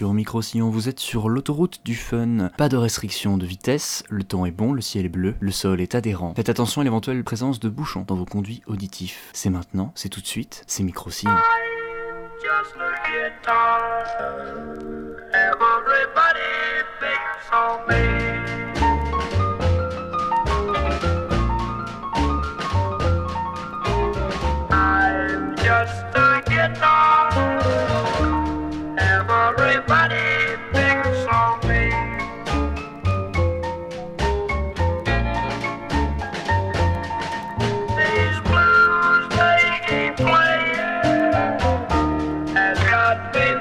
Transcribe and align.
sur 0.00 0.14
Micro 0.14 0.40
Sillon. 0.40 0.70
Vous 0.70 0.88
êtes 0.88 0.98
sur 0.98 1.28
l'autoroute 1.28 1.82
du 1.84 1.94
fun. 1.94 2.48
Pas 2.56 2.70
de 2.70 2.78
restriction 2.78 3.36
de 3.36 3.44
vitesse, 3.44 4.02
le 4.08 4.24
temps 4.24 4.46
est 4.46 4.50
bon, 4.50 4.72
le 4.72 4.80
ciel 4.80 5.04
est 5.04 5.10
bleu, 5.10 5.34
le 5.40 5.50
sol 5.50 5.78
est 5.78 5.94
adhérent. 5.94 6.32
Faites 6.34 6.48
attention 6.48 6.80
à 6.80 6.84
l'éventuelle 6.84 7.22
présence 7.22 7.60
de 7.60 7.68
bouchons 7.68 8.06
dans 8.08 8.14
vos 8.14 8.24
conduits 8.24 8.62
auditifs. 8.66 9.28
C'est 9.34 9.50
maintenant, 9.50 9.92
c'est 9.94 10.08
tout 10.08 10.22
de 10.22 10.26
suite, 10.26 10.64
c'est 10.66 10.84
Micro 10.84 11.10
Sillon. 11.10 11.34
just 12.40 12.76
a 12.80 12.94
guitar. 13.10 14.06
Everybody 15.34 16.48
thinks 16.98 17.52
on 17.52 17.86
me. 17.86 18.69
Been 43.32 43.60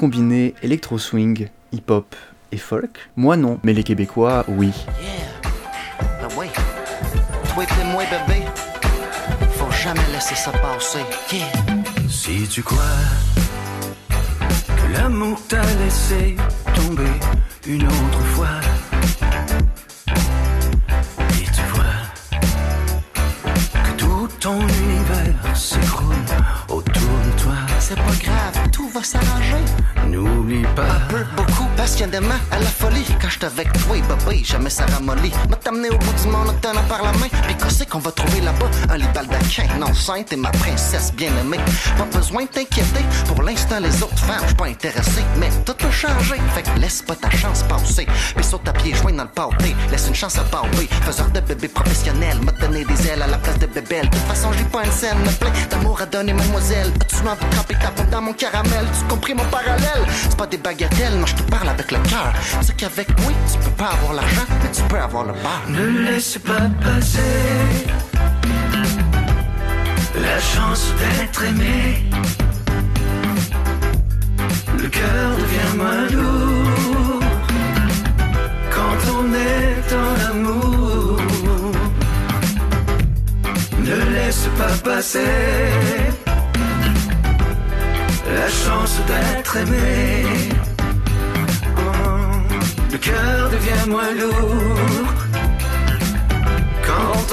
combiner 0.00 0.54
électro 0.62 0.96
swing, 0.96 1.48
hip-hop 1.72 2.16
et 2.52 2.56
folk? 2.56 3.10
Moi 3.16 3.36
non, 3.36 3.58
mais 3.62 3.74
les 3.74 3.82
Québécois, 3.82 4.46
oui. 4.48 4.72
Yeah. 4.98 5.50
Ben 6.22 6.28
oui. 6.38 6.46
Toi 7.52 7.64
et 7.64 7.84
moi, 7.92 8.02
bébé. 8.04 8.46
Faut 9.58 9.70
jamais 9.70 10.00
laisser 10.10 10.36
ça 10.36 10.52
passer. 10.52 11.04
Yeah. 11.30 11.44
Si 12.08 12.48
tu 12.48 12.62
crois 12.62 12.78
que 14.68 14.92
l'amour 14.94 15.38
t'a 15.48 15.60
laissé 15.84 16.34
tomber 16.74 17.12
une 17.66 17.84
autre 17.84 18.22
fois, 18.32 18.56
et 21.42 21.44
tu 21.44 21.62
vois 21.74 22.00
que 23.84 23.90
tout 23.98 24.28
ton 24.40 24.60
univers 24.60 25.54
s'écroule 25.54 26.14
autour 26.70 27.16
de 27.26 27.42
toi, 27.42 27.52
C'est 27.78 27.96
pas 27.96 28.02
grave, 28.22 28.29
va 28.92 29.02
s'arranger. 29.02 29.64
n'oublie 30.08 30.64
pas. 30.74 30.82
Un 30.82 31.00
peu, 31.08 31.24
beaucoup, 31.36 31.49
passionnément, 31.80 32.40
à 32.50 32.58
la 32.58 32.66
folie. 32.66 33.06
Quand 33.22 33.30
j'étais 33.30 33.46
avec 33.46 33.72
toi, 33.72 33.96
bébé, 33.96 34.44
jamais 34.44 34.68
ça 34.68 34.84
ramollit. 34.84 35.32
M'a 35.48 35.56
t'amener 35.56 35.88
au 35.88 35.96
bout 35.96 36.12
du 36.22 36.28
monde 36.28 36.50
en 36.50 36.52
te 36.52 36.66
tenant 36.66 36.82
par 36.90 37.02
la 37.02 37.12
main. 37.12 37.28
Puis 37.46 37.54
qu'est-ce 37.56 37.84
qu'on 37.84 38.00
va 38.00 38.12
trouver 38.12 38.42
là-bas? 38.42 38.70
Un 38.90 38.98
lit 38.98 39.08
baldaquin, 39.14 39.66
non 39.78 39.94
sainte 39.94 40.30
et 40.34 40.36
ma 40.36 40.50
princesse 40.50 41.10
bien-aimée. 41.14 41.60
Pas 41.96 42.04
besoin 42.18 42.42
de 42.42 42.48
t'inquiéter, 42.48 43.04
pour 43.26 43.42
l'instant, 43.42 43.80
les 43.80 44.02
autres 44.02 44.18
femmes, 44.18 44.42
j'suis 44.44 44.56
pas 44.56 44.66
intéressé. 44.66 45.22
Mais 45.38 45.48
tout 45.64 45.72
peut 45.72 45.90
changer, 45.90 46.36
fait 46.54 46.64
que 46.64 46.78
laisse 46.78 47.00
pas 47.00 47.16
ta 47.16 47.30
chance 47.30 47.62
passer. 47.62 48.06
Puis 48.36 48.44
saute 48.44 48.68
à 48.68 48.74
pieds 48.74 48.94
joints 48.94 49.14
dans 49.14 49.24
le 49.24 49.30
pâté, 49.30 49.74
laisse 49.90 50.06
une 50.06 50.14
chance 50.14 50.36
à 50.36 50.42
Barbie. 50.52 50.88
Faiseur 51.06 51.30
de 51.30 51.40
bébé 51.40 51.68
professionnel, 51.68 52.36
m'a 52.44 52.52
donné 52.52 52.84
des 52.84 53.08
ailes 53.08 53.22
à 53.22 53.26
la 53.26 53.38
place 53.38 53.58
de 53.58 53.66
bébelle. 53.66 54.10
De 54.10 54.16
toute 54.16 54.26
façon, 54.26 54.52
j'ai 54.52 54.64
pas 54.64 54.84
une 54.84 54.92
scène, 54.92 55.18
me 55.20 55.30
plein 55.30 55.52
d'amour 55.70 55.98
à 56.02 56.04
donner, 56.04 56.34
mademoiselle. 56.34 56.92
Envie 57.20 57.48
de 57.50 57.56
camper 57.56 57.76
ta 57.96 58.04
dans 58.04 58.22
mon 58.22 58.32
caramel? 58.32 58.86
Tu 58.98 59.04
compris 59.06 59.34
mon 59.34 59.44
parallèle? 59.44 60.04
C'est 60.22 60.36
pas 60.36 60.46
des 60.46 60.56
bagatelles, 60.56 61.16
moi 61.16 61.26
je 61.26 61.34
te 61.34 61.42
parle 61.50 61.68
avec 61.80 61.92
le 61.92 61.98
cœur. 62.10 62.32
C'est 62.60 62.76
qu'avec 62.76 63.08
moi, 63.20 63.32
tu 63.50 63.58
peux 63.58 63.76
pas 63.76 63.90
avoir 63.96 64.12
l'argent, 64.12 64.46
mais 64.62 64.70
tu 64.70 64.82
peux 64.82 64.98
avoir 64.98 65.24
le 65.24 65.32
beurre. 65.32 65.64
Ne 65.68 65.86
laisse 66.10 66.36
pas 66.38 66.68
passer 66.84 67.18
la 70.20 70.38
chance 70.40 70.92
d'être 71.00 71.42
aimé. 71.44 72.04
Le 74.82 74.88
cœur 74.88 75.30
devient 75.40 75.76
moins 75.76 76.06
lourd 76.16 77.20
quand 78.74 79.00
on 79.16 79.24
est 79.34 79.88
en 80.04 80.30
amour. 80.32 81.20
Ne 83.88 83.96
laisse 84.14 84.48
pas 84.58 84.90
passer 84.90 85.34
la 88.38 88.48
chance 88.48 88.96
d'être 89.08 89.56
aimé. 89.56 90.59
Le 92.92 92.98
cœur 92.98 93.50
devient 93.50 93.88
moins 93.88 94.12
lourd. 94.12 95.14
Quand 96.84 97.29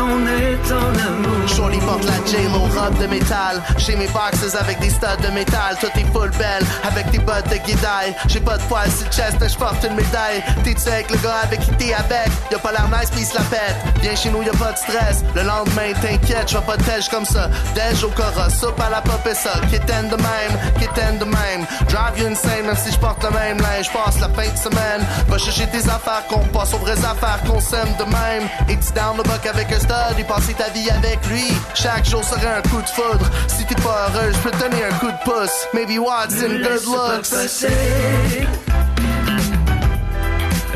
Shorty 1.47 1.79
porte 1.79 2.03
la 2.03 2.13
J-Lo 2.25 2.59
robe 2.59 2.97
de 2.99 3.07
métal. 3.07 3.61
Chez 3.77 3.95
mes 3.95 4.07
boxes 4.07 4.55
avec 4.59 4.79
des 4.79 4.89
studs 4.89 5.21
de 5.23 5.29
métal. 5.29 5.77
Tout 5.79 5.87
est 5.95 6.05
full 6.13 6.29
belle 6.31 6.65
avec 6.83 7.09
des 7.11 7.19
bottes 7.19 7.49
de 7.49 7.57
guidaille 7.57 8.15
J'ai 8.27 8.39
pas 8.39 8.57
de 8.57 8.63
poils 8.63 8.91
sur 8.91 9.05
le 9.05 9.11
chest 9.11 9.37
mais 9.39 9.49
j'porte 9.49 9.83
une 9.83 9.95
médaille. 9.95 10.43
T'es-tu 10.63 10.89
avec 10.89 11.09
le 11.09 11.17
gars 11.17 11.41
avec 11.43 11.59
qui 11.61 11.71
t'es 11.71 11.93
avec? 11.93 12.31
Y'a 12.51 12.59
pas 12.59 12.71
l'air 12.71 12.87
nice 12.89 13.09
pis 13.11 13.21
il 13.21 13.35
la 13.35 13.41
pète. 13.45 13.75
Viens 14.01 14.15
chez 14.15 14.29
nous 14.29 14.43
y'a 14.43 14.51
pas 14.53 14.71
de 14.73 14.77
stress. 14.77 15.23
Le 15.35 15.43
lendemain 15.43 15.93
t'inquiète 16.01 16.49
j'vais 16.49 16.61
pas 16.61 16.77
de 16.77 17.09
comme 17.09 17.25
ça. 17.25 17.49
Déj 17.75 18.03
au 18.03 18.09
cora, 18.09 18.49
soupe 18.49 18.79
à 18.79 18.89
la 18.89 19.01
pop 19.01 19.25
et 19.29 19.35
ça 19.35 19.59
Kitten 19.69 20.09
de 20.09 20.15
même, 20.15 20.53
kitten 20.79 21.17
de 21.19 21.25
même. 21.25 21.65
Drive 21.89 22.19
you 22.19 22.27
insane 22.27 22.65
même 22.65 22.75
si 22.75 22.91
j'porte 22.91 23.23
le 23.23 23.29
même 23.31 23.57
linge. 23.57 23.91
Passe 23.91 24.19
la 24.19 24.29
fin 24.29 24.49
de 24.51 24.57
semaine. 24.57 25.05
Va 25.27 25.37
chercher 25.37 25.67
tes 25.67 25.89
affaires 25.89 26.25
qu'on 26.29 26.43
passe 26.47 26.73
aux 26.73 26.79
vraies 26.79 27.05
affaires 27.05 27.39
qu'on 27.47 27.59
s'aime 27.59 27.93
de 27.99 28.03
même. 28.03 28.49
Et 28.69 28.77
tu 28.77 28.91
down 28.93 29.17
le 29.17 29.23
buck 29.23 29.45
avec 29.45 29.71
un 29.71 29.79
stud 29.79 30.19
Et 30.19 30.23
passer 30.47 30.53
ta 30.53 30.69
vie 30.69 30.89
avec 30.89 31.19
lui. 31.27 31.43
Chaque 31.73 32.05
jour 32.05 32.23
serait 32.23 32.57
un 32.57 32.61
coup 32.69 32.81
de 32.81 32.87
foudre. 32.87 33.29
Si 33.47 33.65
t'es 33.65 33.75
pas 33.75 34.09
heureux 34.13 34.31
je 34.33 34.37
peux 34.39 34.51
te 34.51 34.59
donner 34.59 34.83
un 34.83 34.93
coup 34.97 35.07
de 35.07 35.23
pouce. 35.23 35.67
Maybe 35.73 35.99
Watson, 35.99 36.47
Ne 36.49 36.57
good 36.63 36.85
looks? 36.85 37.31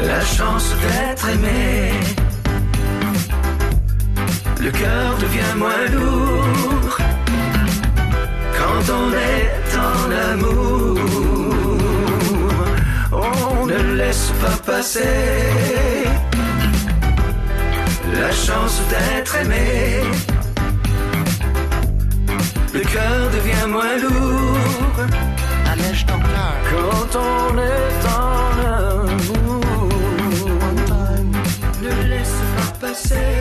la 0.03 0.21
chance 0.21 0.73
d'être 0.81 1.29
aimé. 1.29 1.91
le 4.59 4.71
cœur 4.71 5.18
devient 5.19 5.56
moins 5.57 5.85
lourd 5.91 6.97
quand 8.57 8.94
on 8.94 9.13
est 9.13 9.77
en 9.77 10.31
amour. 10.31 10.97
On 13.12 13.65
ne 13.68 13.95
laisse 13.95 14.31
pas 14.41 14.71
passer 14.71 16.01
la 18.21 18.31
chance 18.31 18.79
d'être 18.91 19.35
aimé. 19.35 20.01
Le 22.73 22.81
cœur 22.81 23.21
devient 23.35 23.68
moins 23.68 23.97
lourd 23.97 24.97
Allège 25.71 26.06
ton 26.06 26.19
cœur. 26.19 26.57
quand 26.71 27.12
on 27.29 27.57
est 27.73 28.01
en 28.23 28.51
amour. 28.77 29.89
Ne 31.81 31.94
laisse 32.12 32.39
pas 32.56 32.88
passer 32.88 33.31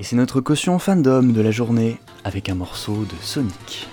Et 0.00 0.02
c'est 0.02 0.16
notre 0.16 0.40
caution 0.40 0.78
fandom 0.78 1.22
de 1.24 1.42
la 1.42 1.50
journée 1.50 1.98
avec 2.24 2.48
un 2.48 2.54
morceau 2.54 3.04
de 3.04 3.22
Sonic. 3.22 3.86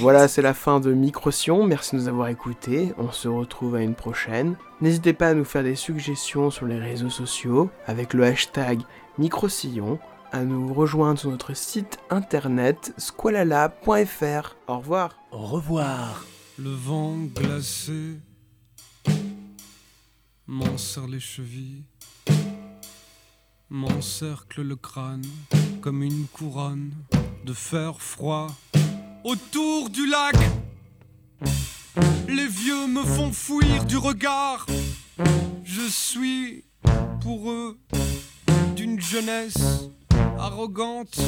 Voilà, 0.00 0.28
c'est 0.28 0.40
la 0.40 0.54
fin 0.54 0.80
de 0.80 0.94
Microsion. 0.94 1.66
Merci 1.66 1.94
de 1.94 2.00
nous 2.00 2.08
avoir 2.08 2.28
écoutés. 2.28 2.94
On 2.96 3.12
se 3.12 3.28
retrouve 3.28 3.74
à 3.74 3.82
une 3.82 3.94
prochaine. 3.94 4.56
N'hésitez 4.80 5.12
pas 5.12 5.28
à 5.28 5.34
nous 5.34 5.44
faire 5.44 5.62
des 5.62 5.74
suggestions 5.74 6.50
sur 6.50 6.64
les 6.64 6.78
réseaux 6.78 7.10
sociaux 7.10 7.68
avec 7.86 8.14
le 8.14 8.24
hashtag 8.24 8.80
Microsillon, 9.18 9.98
à 10.32 10.42
nous 10.42 10.72
rejoindre 10.72 11.18
sur 11.18 11.30
notre 11.30 11.54
site 11.54 11.98
internet 12.08 12.94
squalala.fr. 12.96 14.56
Au 14.68 14.78
revoir. 14.78 15.18
Au 15.32 15.44
revoir 15.44 16.24
Le 16.58 16.70
vent 16.70 17.16
glacé 17.34 18.20
m'enserre 20.46 21.08
les 21.08 21.20
chevilles, 21.20 21.84
m'encercle 23.68 24.62
le 24.62 24.76
crâne 24.76 25.26
comme 25.82 26.02
une 26.02 26.24
couronne 26.32 26.90
de 27.44 27.52
fer 27.52 28.00
froid 28.00 28.46
autour 29.24 29.90
du 29.90 30.06
lac. 30.06 30.36
Les 32.28 32.46
vieux 32.46 32.86
me 32.86 33.02
font 33.02 33.32
fuir 33.32 33.84
du 33.84 33.96
regard. 33.96 34.66
Je 35.64 35.82
suis 35.88 36.64
pour 37.20 37.50
eux 37.50 37.78
d'une 38.76 39.00
jeunesse 39.00 39.90
arrogante. 40.38 41.18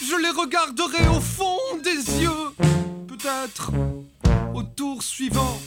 Je 0.00 0.14
les 0.22 0.30
regarderai 0.30 1.08
au 1.08 1.20
fond 1.20 1.58
des 1.82 2.22
yeux, 2.22 2.54
peut-être 3.08 3.72
au 4.54 4.62
tour 4.62 5.02
suivant, 5.02 5.58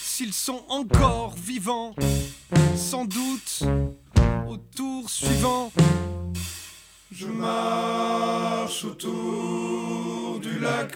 s'ils 0.00 0.32
sont 0.32 0.62
encore 0.68 1.34
vivants, 1.34 1.94
sans 2.76 3.04
doute 3.04 3.62
au 4.48 4.56
tour 4.56 5.10
suivant. 5.10 5.72
Je 7.12 7.26
marche 7.26 8.84
autour 8.84 10.38
du 10.38 10.60
lac. 10.60 10.92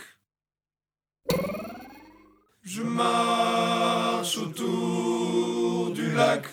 Je 2.63 2.83
marche 2.83 4.39
autour 4.39 5.91
du 5.91 6.13
lac. 6.13 6.45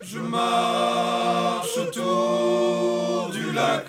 Je 0.00 0.18
marche 0.18 1.76
autour 1.76 3.30
du 3.32 3.52
lac. 3.52 3.86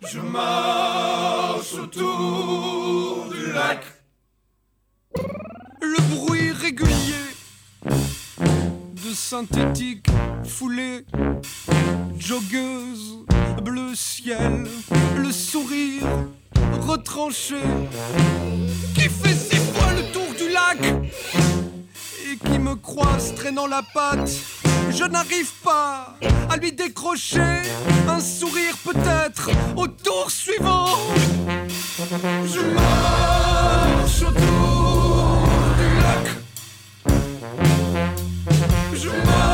Je 0.00 0.20
marche 0.20 1.74
autour 1.74 3.28
du 3.30 3.52
lac. 3.52 3.84
Le 5.82 6.14
bruit 6.14 6.52
régulier 6.52 7.25
synthétique 9.16 10.06
foulée, 10.44 11.04
joggeuse, 12.18 13.24
bleu 13.64 13.94
ciel, 13.94 14.66
le 15.16 15.32
sourire 15.32 16.04
retranché, 16.86 17.62
qui 18.94 19.08
fait 19.08 19.34
six 19.34 19.56
fois 19.72 19.92
le 19.94 20.12
tour 20.12 20.28
du 20.36 20.52
lac 20.52 20.78
et 22.30 22.36
qui 22.36 22.58
me 22.58 22.74
croise 22.76 23.34
traînant 23.34 23.66
la 23.66 23.82
patte. 23.82 24.30
Je 24.90 25.04
n'arrive 25.04 25.52
pas 25.64 26.14
à 26.50 26.56
lui 26.58 26.72
décrocher 26.72 27.62
un 28.08 28.20
sourire 28.20 28.76
peut-être 28.84 29.50
au 29.76 29.88
tour 29.88 30.30
suivant. 30.30 30.88
Je 31.98 32.60
marche 32.74 34.24
Je 39.06 39.45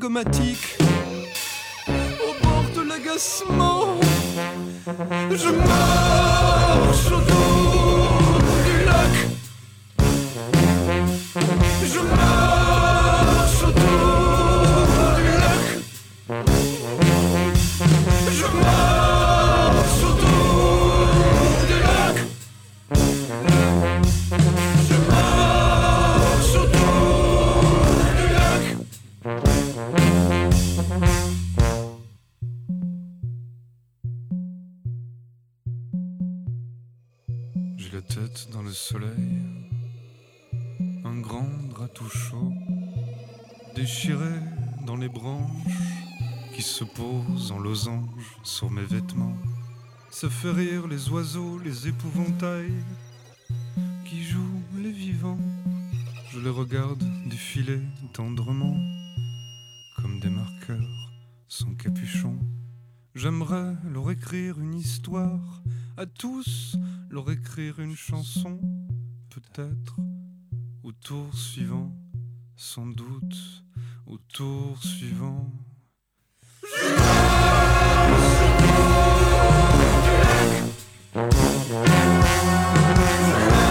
leurs 0.00 0.22
zygomatiques. 0.22 0.78
Au 1.88 2.42
bord 2.42 2.64
de 2.74 2.88
l'agacement, 2.88 4.00
je 5.30 5.48
marche 5.50 5.97
posent 47.68 47.88
en 47.88 47.96
losange 47.96 48.38
sur 48.44 48.70
mes 48.70 48.84
vêtements. 48.84 49.36
Ça 50.10 50.30
fait 50.30 50.52
rire 50.52 50.88
les 50.88 51.10
oiseaux, 51.10 51.58
les 51.58 51.86
épouvantails 51.86 52.82
qui 54.06 54.22
jouent 54.22 54.62
les 54.78 54.90
vivants. 54.90 55.38
Je 56.30 56.40
les 56.40 56.48
regarde 56.48 57.04
défiler 57.26 57.80
tendrement 58.14 58.74
comme 59.96 60.18
des 60.18 60.30
marqueurs 60.30 61.10
sans 61.46 61.74
capuchon. 61.74 62.38
J'aimerais 63.14 63.76
leur 63.84 64.10
écrire 64.10 64.58
une 64.58 64.74
histoire, 64.74 65.62
à 65.98 66.06
tous 66.06 66.74
leur 67.10 67.30
écrire 67.30 67.80
une 67.80 67.96
chanson, 67.96 68.58
peut-être 69.28 69.96
au 70.82 70.92
tour 70.92 71.34
suivant, 71.36 71.92
sans 72.56 72.86
doute 72.86 73.62
au 74.06 74.16
tour 74.16 74.82
suivant. 74.82 75.52
Smoke, 76.70 76.90
smoke, 76.90 78.58
smoke. 83.32 83.67